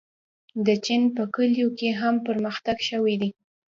[0.65, 3.29] د چین په کلیو کې هم پرمختګ شوی دی.